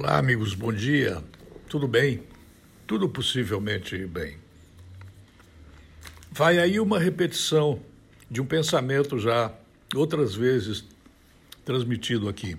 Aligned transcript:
Olá, 0.00 0.16
amigos, 0.16 0.54
bom 0.54 0.72
dia. 0.72 1.24
Tudo 1.68 1.88
bem? 1.88 2.22
Tudo 2.86 3.08
possivelmente 3.08 4.06
bem. 4.06 4.38
Vai 6.30 6.56
aí 6.60 6.78
uma 6.78 7.00
repetição 7.00 7.82
de 8.30 8.40
um 8.40 8.46
pensamento 8.46 9.18
já 9.18 9.52
outras 9.96 10.36
vezes 10.36 10.84
transmitido 11.64 12.28
aqui. 12.28 12.56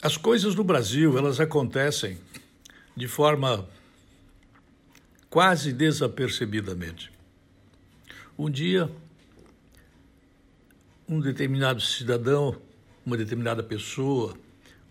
As 0.00 0.16
coisas 0.16 0.54
no 0.54 0.64
Brasil, 0.64 1.18
elas 1.18 1.38
acontecem 1.38 2.16
de 2.96 3.06
forma 3.06 3.68
quase 5.28 5.70
desapercebidamente. 5.70 7.12
Um 8.38 8.48
dia, 8.48 8.90
um 11.06 11.20
determinado 11.20 11.82
cidadão 11.82 12.58
uma 13.06 13.16
determinada 13.16 13.62
pessoa, 13.62 14.36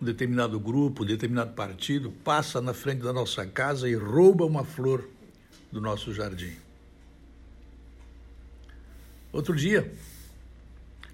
um 0.00 0.04
determinado 0.04 0.58
grupo, 0.60 1.02
um 1.02 1.06
determinado 1.06 1.52
partido 1.52 2.10
passa 2.10 2.60
na 2.60 2.74
frente 2.74 3.02
da 3.02 3.12
nossa 3.12 3.46
casa 3.46 3.88
e 3.88 3.94
rouba 3.94 4.44
uma 4.44 4.64
flor 4.64 5.08
do 5.72 5.80
nosso 5.80 6.12
jardim. 6.12 6.54
Outro 9.32 9.54
dia, 9.54 9.92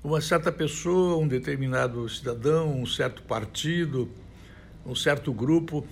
uma 0.03 0.21
certa 0.21 0.51
pessoa, 0.51 1.17
um 1.17 1.29
determinado 1.29 2.09
cidadão, 2.09 2.81
um 2.81 2.87
certo 2.87 3.23
partido, 3.23 4.09
um 4.85 4.95
certo 4.95 5.33
grupo 5.33 5.87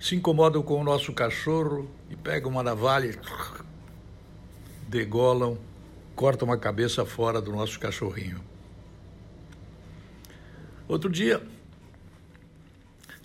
se 0.00 0.14
incomodam 0.14 0.62
com 0.62 0.80
o 0.80 0.84
nosso 0.84 1.12
cachorro 1.12 1.88
e 2.08 2.16
pegam 2.16 2.50
uma 2.50 2.62
navalha 2.62 3.18
degolam, 4.88 5.58
cortam 6.16 6.50
a 6.50 6.56
cabeça 6.56 7.04
fora 7.04 7.40
do 7.40 7.52
nosso 7.52 7.78
cachorrinho. 7.78 8.40
Outro 10.88 11.10
dia, 11.10 11.42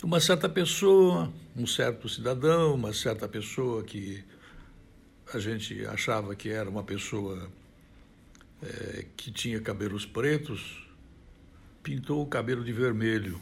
uma 0.04 0.20
certa 0.20 0.48
pessoa, 0.48 1.32
um 1.56 1.66
certo 1.66 2.08
cidadão, 2.10 2.74
uma 2.74 2.92
certa 2.92 3.26
pessoa 3.26 3.82
que 3.82 4.22
a 5.32 5.38
gente 5.38 5.84
achava 5.86 6.36
que 6.36 6.50
era 6.50 6.68
uma 6.68 6.82
pessoa 6.82 7.50
é, 8.62 9.06
que 9.16 9.32
tinha 9.32 9.58
cabelos 9.60 10.04
pretos, 10.04 10.86
pintou 11.82 12.22
o 12.22 12.26
cabelo 12.26 12.62
de 12.62 12.72
vermelho, 12.72 13.40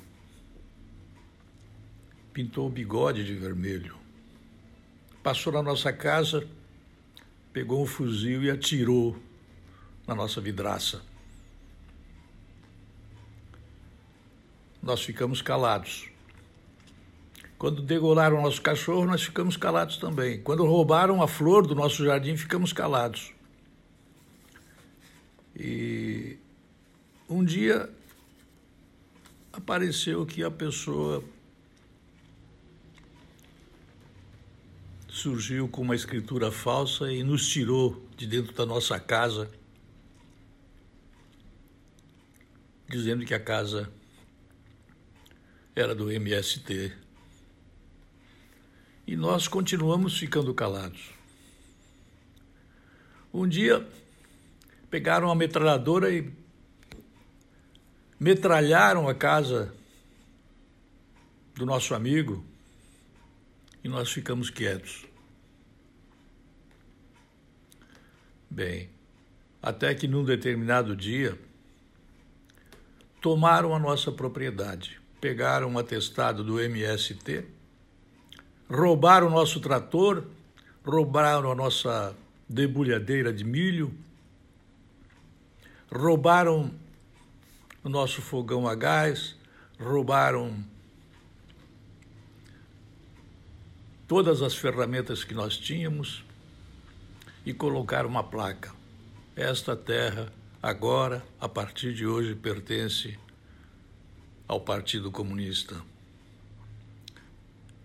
pintou 2.33 2.69
o 2.69 2.70
bigode 2.70 3.25
de 3.25 3.34
vermelho, 3.34 3.97
passou 5.20 5.53
na 5.53 5.62
nossa 5.62 5.92
casa, 5.92 6.47
pegou 7.53 7.83
um 7.83 7.86
fuzil 7.86 8.45
e 8.45 8.51
atirou 8.51 9.20
na 10.06 10.14
nossa 10.14 10.41
vidraça. 10.41 11.03
nós 14.83 15.01
ficamos 15.05 15.41
calados. 15.41 16.11
Quando 17.62 17.80
degolaram 17.80 18.41
o 18.41 18.42
nosso 18.42 18.60
cachorro, 18.60 19.06
nós 19.06 19.22
ficamos 19.22 19.56
calados 19.56 19.96
também. 19.96 20.42
Quando 20.42 20.66
roubaram 20.66 21.22
a 21.22 21.28
flor 21.28 21.64
do 21.64 21.77
nosso 21.77 22.05
jardim, 22.05 22.36
ficamos 22.36 22.72
calados. 22.72 23.32
E 25.55 26.38
um 27.28 27.44
dia 27.44 27.88
apareceu 29.52 30.27
que 30.27 30.42
a 30.42 30.50
pessoa 30.50 31.22
surgiu 35.06 35.68
com 35.68 35.83
uma 35.83 35.94
escritura 35.94 36.50
falsa 36.50 37.12
e 37.12 37.22
nos 37.22 37.48
tirou 37.48 38.05
de 38.16 38.27
dentro 38.27 38.52
da 38.55 38.66
nossa 38.66 38.98
casa, 38.98 39.48
dizendo 42.90 43.24
que 43.24 43.34
a 43.34 43.38
casa 43.38 43.88
era 45.77 45.94
do 45.94 46.10
MST. 46.10 47.11
E 49.06 49.17
nós 49.17 49.48
continuamos 49.48 50.19
ficando 50.19 50.55
calados. 50.55 51.11
Um 53.33 53.48
dia, 53.48 53.86
pegaram 54.90 55.30
a 55.30 55.35
metralhadora 55.35 56.13
e 56.13 56.33
metralharam 58.18 59.08
a 59.08 59.14
casa 59.14 59.74
do 61.55 61.67
nosso 61.67 61.95
amigo 61.95 62.45
e 63.83 63.89
nós 63.89 64.13
ficamos 64.13 64.51
quietos. 64.51 65.05
Bem, 68.48 68.90
até 69.63 69.95
que 69.95 70.07
num 70.07 70.24
determinado 70.24 70.95
dia 70.95 71.39
tomaram 73.20 73.74
a 73.74 73.79
nossa 73.79 74.13
propriedade 74.13 75.02
pegaram 75.23 75.69
um 75.69 75.79
atestado 75.79 76.42
do 76.42 76.61
MST, 76.61 77.45
roubaram 78.70 79.28
o 79.28 79.30
nosso 79.30 79.61
trator, 79.61 80.24
roubaram 80.84 81.50
a 81.50 81.55
nossa 81.55 82.17
debulhadeira 82.48 83.33
de 83.33 83.45
milho, 83.45 83.95
roubaram 85.90 86.70
o 87.84 87.89
nosso 87.89 88.22
fogão 88.22 88.67
a 88.67 88.74
gás, 88.74 89.36
roubaram 89.78 90.64
todas 94.06 94.42
as 94.42 94.55
ferramentas 94.55 95.24
que 95.24 95.34
nós 95.34 95.56
tínhamos 95.56 96.24
e 97.45 97.52
colocaram 97.52 98.08
uma 98.08 98.22
placa. 98.22 98.72
Esta 99.34 99.74
terra, 99.74 100.33
agora, 100.62 101.24
a 101.40 101.48
partir 101.48 101.95
de 101.95 102.06
hoje, 102.06 102.34
pertence 102.34 103.18
ao 104.46 104.61
Partido 104.61 105.11
Comunista. 105.11 105.92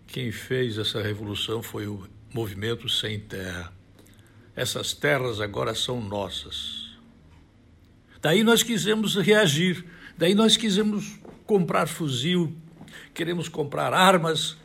Quem 0.08 0.32
fez 0.32 0.78
essa 0.78 1.02
revolução 1.02 1.62
foi 1.62 1.86
o 1.86 2.08
Movimento 2.34 2.88
Sem 2.88 3.20
Terra. 3.20 3.74
Essas 4.56 4.94
terras 4.94 5.42
agora 5.42 5.76
são 5.76 6.02
nossas. 6.02 6.88
Daí 8.22 8.42
nós 8.42 8.64
quisemos 8.64 9.16
reagir, 9.16 9.86
daí 10.18 10.34
nós 10.34 10.56
quisemos 10.56 11.20
comprar 11.46 11.88
fuzil, 11.88 12.56
queremos 13.14 13.50
comprar 13.50 13.94
armas, 13.94 14.56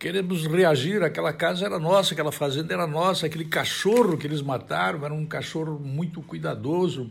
queremos 0.00 0.46
reagir. 0.46 1.00
Aquela 1.02 1.32
casa 1.32 1.64
era 1.64 1.78
nossa, 1.78 2.12
aquela 2.12 2.32
fazenda 2.32 2.74
era 2.74 2.86
nossa, 2.86 3.26
aquele 3.26 3.44
cachorro 3.44 4.18
que 4.18 4.26
eles 4.26 4.42
mataram 4.42 5.04
era 5.04 5.14
um 5.14 5.24
cachorro 5.24 5.78
muito 5.78 6.20
cuidadoso 6.20 7.10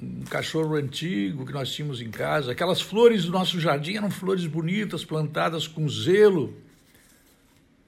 um 0.00 0.22
cachorro 0.22 0.74
antigo 0.74 1.44
que 1.44 1.52
nós 1.52 1.70
tínhamos 1.70 2.00
em 2.00 2.10
casa. 2.10 2.52
Aquelas 2.52 2.80
flores 2.80 3.26
do 3.26 3.30
nosso 3.30 3.60
jardim 3.60 3.96
eram 3.96 4.10
flores 4.10 4.46
bonitas, 4.46 5.04
plantadas 5.04 5.68
com 5.68 5.86
zelo 5.86 6.56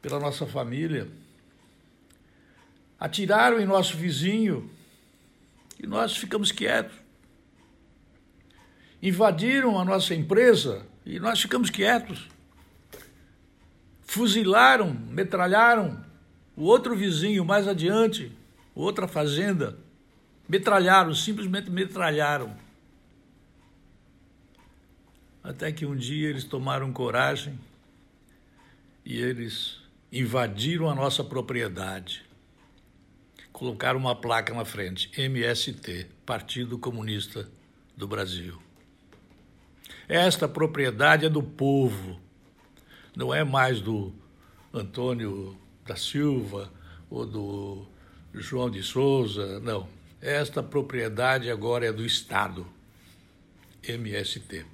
pela 0.05 0.21
nossa 0.21 0.47
família. 0.47 1.09
Atiraram 3.01 3.59
em 3.59 3.65
nosso 3.65 3.97
vizinho 3.97 4.71
e 5.83 5.87
nós 5.87 6.15
ficamos 6.15 6.53
quietos. 6.53 6.95
Invadiram 9.03 9.81
a 9.81 9.85
nossa 9.87 10.15
empresa 10.15 10.87
e 11.07 11.19
nós 11.19 11.41
ficamos 11.41 11.71
quietos. 11.71 12.29
Fuzilaram, 14.03 14.93
metralharam 14.93 16.05
o 16.55 16.65
outro 16.65 16.95
vizinho 16.95 17.43
mais 17.43 17.67
adiante, 17.67 18.31
outra 18.75 19.09
fazenda 19.09 19.83
Metralharam, 20.47 21.15
simplesmente 21.15 21.71
metralharam. 21.71 22.55
Até 25.43 25.73
que 25.73 25.87
um 25.87 25.97
dia 25.97 26.29
eles 26.29 26.45
tomaram 26.45 26.93
coragem 26.93 27.59
e 29.07 29.17
eles 29.17 29.84
invadiram 30.15 30.89
a 30.89 30.95
nossa 30.95 31.25
propriedade. 31.25 32.25
Colocaram 33.53 33.99
uma 33.99 34.15
placa 34.15 34.55
na 34.55 34.65
frente, 34.65 35.11
MST, 35.21 36.07
Partido 36.25 36.79
Comunista 36.79 37.49
do 37.97 38.07
Brasil. 38.07 38.57
Esta 40.09 40.47
propriedade 40.47 41.27
é 41.27 41.29
do 41.29 41.43
povo, 41.43 42.21
não 43.17 43.35
é 43.35 43.43
mais 43.43 43.81
do 43.81 44.13
Antônio 44.73 45.59
da 45.85 45.97
Silva 45.97 46.73
ou 47.11 47.27
do 47.27 47.87
João 48.33 48.71
de 48.71 48.83
Souza, 48.83 49.59
não. 49.61 49.89
Esta 50.21 50.63
propriedade 50.63 51.51
agora 51.51 51.87
é 51.87 51.93
do 51.93 52.05
Estado, 52.05 52.67
MST. 53.83 54.65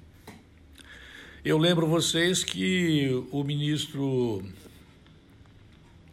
Eu 1.43 1.57
lembro 1.57 1.87
vocês 1.87 2.43
que 2.43 3.09
o 3.31 3.43
ministro, 3.43 4.43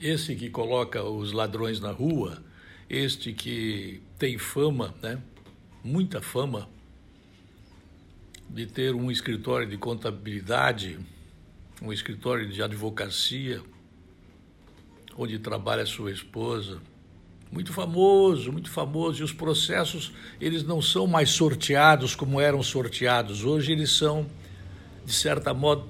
esse 0.01 0.35
que 0.35 0.49
coloca 0.51 1.03
os 1.03 1.33
ladrões 1.33 1.81
na 1.81 1.91
rua, 1.91 2.43
este 2.89 3.33
que 3.33 4.03
tem 4.19 4.39
fama, 4.39 4.95
né? 5.03 5.21
muita 5.83 6.21
fama, 6.21 6.69
de 8.49 8.67
ter 8.67 8.95
um 8.95 9.11
escritório 9.11 9.69
de 9.69 9.77
contabilidade, 9.77 10.99
um 11.83 11.93
escritório 11.93 12.49
de 12.49 12.63
advocacia, 12.63 13.61
onde 15.17 15.39
trabalha 15.39 15.85
sua 15.85 16.11
esposa, 16.11 16.81
muito 17.51 17.73
famoso, 17.73 18.53
muito 18.53 18.71
famoso, 18.71 19.21
e 19.21 19.25
os 19.25 19.33
processos 19.33 20.13
eles 20.41 20.63
não 20.63 20.81
são 20.81 21.07
mais 21.07 21.31
sorteados 21.31 22.15
como 22.15 22.41
eram 22.41 22.63
sorteados. 22.63 23.45
Hoje 23.45 23.73
eles 23.73 23.91
são 23.91 24.27
de 25.05 25.13
certa 25.15 25.55
modo, 25.55 25.89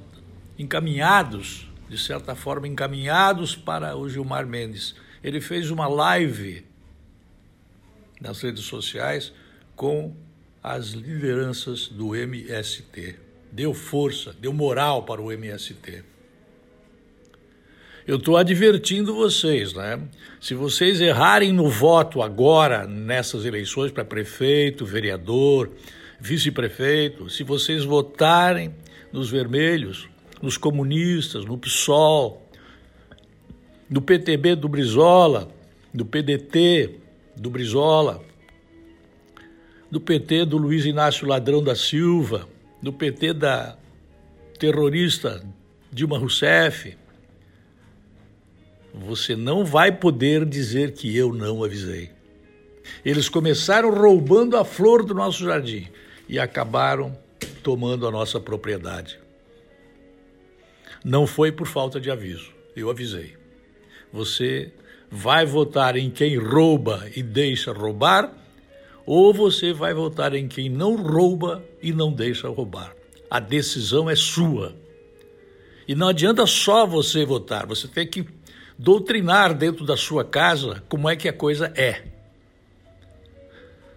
encaminhados, 0.56 1.68
de 1.88 1.99
certa 1.99 2.35
forma, 2.35 2.69
encaminhados 2.69 3.56
para 3.56 3.96
o 3.96 4.08
Gilmar 4.08 4.46
Mendes. 4.46 4.94
Ele 5.23 5.40
fez 5.40 5.70
uma 5.70 5.88
live 5.88 6.64
nas 8.20 8.40
redes 8.43 8.64
sociais 8.64 9.32
com 9.75 10.14
as 10.62 10.88
lideranças 10.88 11.88
do 11.88 12.14
MST. 12.14 13.17
Deu 13.50 13.73
força, 13.73 14.35
deu 14.38 14.52
moral 14.52 15.05
para 15.05 15.23
o 15.23 15.32
MST. 15.32 16.05
Eu 18.06 18.17
estou 18.17 18.37
advertindo 18.37 19.14
vocês, 19.14 19.75
né? 19.75 20.00
Se 20.41 20.55
vocês 20.55 21.00
errarem 21.00 21.52
no 21.52 21.69
voto 21.69 22.23
agora, 22.23 22.87
nessas 22.87 23.44
eleições 23.44 23.93
para 23.93 24.05
prefeito, 24.05 24.87
vereador, 24.87 25.70
vice-prefeito, 26.19 27.29
se 27.29 27.43
vocês 27.43 27.84
votarem 27.84 28.75
nos 29.12 29.31
vermelhos, 29.31 30.08
nos 30.43 30.56
comunistas, 30.56 31.44
no 31.44 31.58
PSOL, 31.58 32.43
no 33.88 34.02
PTB 34.02 34.55
do 34.55 34.69
Brizola, 34.69 35.49
do 35.93 36.05
PDT 36.05 36.96
do 37.37 37.50
Brizola, 37.50 38.23
do 39.90 40.00
PT 40.00 40.44
do 40.44 40.58
Luiz 40.58 40.85
Inácio 40.85 41.26
Ladrão 41.26 41.62
da 41.62 41.75
Silva, 41.75 42.46
do 42.82 42.93
PT 42.93 43.32
da 43.32 43.76
terrorista 44.58 45.43
Dilma 45.90 46.19
Rousseff, 46.19 46.96
você 48.93 49.37
não 49.37 49.64
vai 49.64 49.93
poder 49.93 50.44
dizer 50.44 50.93
que 50.93 51.17
eu 51.17 51.32
não 51.32 51.64
avisei. 51.64 52.11
Eles 53.05 53.29
começaram 53.29 53.91
roubando 53.94 54.56
a 54.56 54.64
flor 54.64 55.05
do 55.05 55.14
nosso 55.14 55.44
jardim 55.44 55.88
e 56.29 56.38
acabaram 56.38 57.17
tomando 57.62 58.06
a 58.06 58.11
nossa 58.11 58.41
propriedade. 58.41 59.19
Não 61.05 61.27
foi 61.27 61.53
por 61.53 61.67
falta 61.67 62.00
de 62.00 62.11
aviso, 62.11 62.53
eu 62.75 62.91
avisei. 62.91 63.37
Você 64.12 64.73
vai 65.11 65.47
votar 65.47 65.97
em 65.97 66.11
quem 66.11 66.37
rouba 66.37 67.09
e 67.15 67.23
deixa 67.23 67.73
roubar, 67.73 68.33
ou 69.06 69.33
você 69.33 69.73
vai 69.73 69.95
votar 69.95 70.35
em 70.35 70.49
quem 70.49 70.69
não 70.69 70.97
rouba 70.97 71.65
e 71.83 71.93
não 71.93 72.12
deixa 72.12 72.49
roubar. 72.49 72.95
A 73.31 73.41
decisão 73.41 74.09
é 74.09 74.17
sua. 74.17 74.75
E 75.87 75.95
não 75.95 76.09
adianta 76.09 76.47
só 76.47 76.87
você 76.87 77.25
votar, 77.25 77.67
você 77.67 77.89
tem 77.89 78.06
que 78.06 78.27
doutrinar 78.79 79.55
dentro 79.55 79.85
da 79.85 79.97
sua 79.97 80.25
casa 80.25 80.83
como 80.89 81.09
é 81.09 81.17
que 81.17 81.29
a 81.29 81.33
coisa 81.33 81.73
é. 81.75 82.03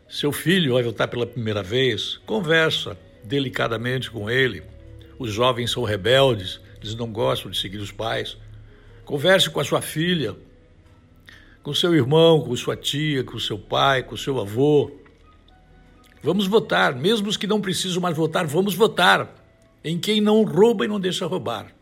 Seu 0.08 0.32
filho 0.32 0.74
vai 0.74 0.84
votar 0.84 1.08
pela 1.08 1.26
primeira 1.26 1.64
vez, 1.64 2.18
conversa 2.26 2.98
delicadamente 3.24 4.10
com 4.10 4.30
ele. 4.30 4.64
Os 5.20 5.32
jovens 5.32 5.72
são 5.72 5.84
rebeldes, 5.84 6.60
eles 6.82 6.96
não 6.96 7.12
gostam 7.12 7.52
de 7.52 7.60
seguir 7.60 7.78
os 7.78 7.92
pais. 7.92 8.38
Converse 9.06 9.50
com 9.50 9.60
a 9.60 9.64
sua 9.64 9.82
filha, 9.82 10.36
com 11.62 11.74
seu 11.74 11.94
irmão, 11.94 12.42
com 12.42 12.56
sua 12.56 12.76
tia, 12.76 13.24
com 13.24 13.38
seu 13.38 13.58
pai, 13.58 14.04
com 14.04 14.18
seu 14.18 14.40
avô. 14.40 14.92
Vamos 16.24 16.48
votar, 16.48 16.96
mesmo 16.96 17.28
os 17.30 17.38
que 17.38 17.48
não 17.48 17.62
precisam 17.62 18.02
mais 18.02 18.16
votar, 18.16 18.46
vamos 18.46 18.74
votar 18.74 19.36
em 19.84 19.98
quem 20.00 20.22
não 20.22 20.44
rouba 20.44 20.86
e 20.86 20.88
não 20.88 21.00
deixa 21.00 21.26
roubar. 21.26 21.74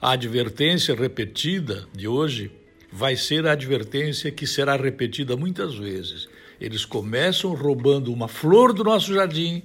A 0.00 0.12
advertência 0.12 0.94
repetida 0.94 1.86
de 1.94 2.08
hoje 2.08 2.50
vai 2.90 3.16
ser 3.16 3.46
a 3.46 3.52
advertência 3.52 4.30
que 4.30 4.46
será 4.46 4.76
repetida 4.76 5.36
muitas 5.36 5.74
vezes. 5.74 6.28
Eles 6.60 6.84
começam 6.84 7.54
roubando 7.54 8.12
uma 8.12 8.28
flor 8.28 8.72
do 8.72 8.84
nosso 8.84 9.14
jardim 9.14 9.62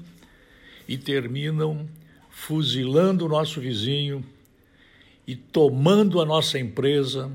e 0.87 0.97
terminam 0.97 1.87
fuzilando 2.37 3.25
o 3.25 3.27
nosso 3.27 3.59
vizinho 3.59 4.23
e 5.25 5.35
tomando 5.35 6.21
a 6.21 6.25
nossa 6.25 6.59
empresa, 6.59 7.31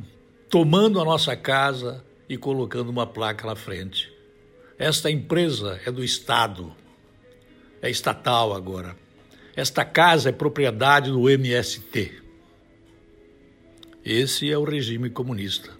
tomando 0.48 1.00
a 1.00 1.04
nossa 1.04 1.36
casa 1.36 2.02
e 2.28 2.38
colocando 2.38 2.88
uma 2.88 3.04
placa 3.04 3.44
na 3.44 3.56
frente. 3.56 4.10
Esta 4.78 5.10
empresa 5.10 5.78
é 5.84 5.90
do 5.90 6.04
Estado, 6.04 6.72
é 7.82 7.90
estatal 7.90 8.54
agora. 8.54 8.96
Esta 9.56 9.84
casa 9.84 10.28
é 10.28 10.32
propriedade 10.32 11.10
do 11.10 11.28
MST. 11.28 12.22
Esse 14.04 14.50
é 14.50 14.56
o 14.56 14.64
regime 14.64 15.10
comunista. 15.10 15.72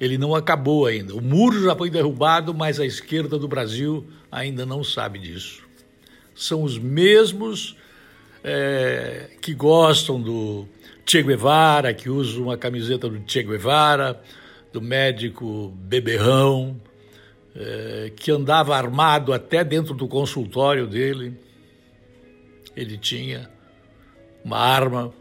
Ele 0.00 0.16
não 0.16 0.34
acabou 0.34 0.86
ainda. 0.86 1.14
O 1.14 1.20
muro 1.20 1.62
já 1.62 1.76
foi 1.76 1.90
derrubado, 1.90 2.54
mas 2.54 2.80
a 2.80 2.86
esquerda 2.86 3.38
do 3.38 3.46
Brasil 3.46 4.08
ainda 4.32 4.64
não 4.64 4.82
sabe 4.82 5.18
disso. 5.18 5.67
São 6.38 6.62
os 6.62 6.78
mesmos 6.78 7.76
é, 8.44 9.30
que 9.42 9.52
gostam 9.52 10.20
do 10.20 10.68
Che 11.04 11.22
Guevara, 11.22 11.92
que 11.92 12.08
usam 12.08 12.44
uma 12.44 12.56
camiseta 12.56 13.08
do 13.08 13.20
Che 13.26 13.42
Guevara, 13.42 14.22
do 14.72 14.80
médico 14.80 15.72
beberrão, 15.74 16.80
é, 17.56 18.12
que 18.14 18.30
andava 18.30 18.76
armado 18.76 19.32
até 19.32 19.64
dentro 19.64 19.94
do 19.94 20.06
consultório 20.06 20.86
dele. 20.86 21.34
Ele 22.76 22.96
tinha 22.96 23.50
uma 24.44 24.58
arma 24.58 25.12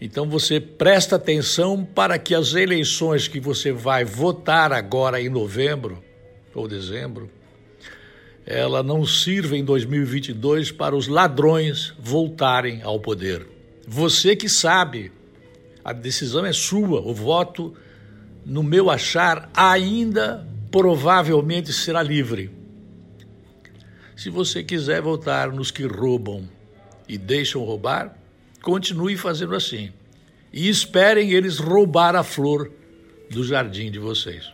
então 0.00 0.26
você 0.26 0.58
presta 0.58 1.16
atenção 1.16 1.84
para 1.84 2.18
que 2.18 2.34
as 2.34 2.54
eleições 2.54 3.28
que 3.28 3.38
você 3.38 3.70
vai 3.70 4.02
votar 4.04 4.72
agora 4.72 5.20
em 5.20 5.28
novembro 5.28 6.02
ou 6.54 6.66
dezembro, 6.66 7.30
ela 8.46 8.82
não 8.82 9.04
sirva 9.04 9.56
em 9.56 9.64
2022 9.64 10.72
para 10.72 10.96
os 10.96 11.06
ladrões 11.08 11.94
voltarem 11.98 12.82
ao 12.82 12.98
poder. 12.98 13.46
Você 13.86 14.34
que 14.34 14.48
sabe, 14.48 15.12
a 15.84 15.92
decisão 15.92 16.44
é 16.44 16.52
sua, 16.52 17.00
o 17.00 17.14
voto, 17.14 17.74
no 18.44 18.62
meu 18.62 18.90
achar, 18.90 19.50
ainda 19.54 20.46
provavelmente 20.70 21.72
será 21.72 22.02
livre. 22.02 22.50
Se 24.16 24.30
você 24.30 24.62
quiser 24.62 25.00
votar 25.00 25.52
nos 25.52 25.70
que 25.70 25.84
roubam 25.84 26.48
e 27.08 27.16
deixam 27.16 27.64
roubar, 27.64 28.20
Continue 28.62 29.16
fazendo 29.16 29.54
assim. 29.54 29.90
E 30.52 30.68
esperem 30.68 31.32
eles 31.32 31.58
roubar 31.58 32.14
a 32.14 32.22
flor 32.22 32.70
do 33.30 33.44
jardim 33.44 33.90
de 33.90 33.98
vocês. 33.98 34.52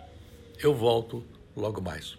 Eu 0.62 0.74
volto 0.74 1.24
logo 1.56 1.80
mais. 1.80 2.16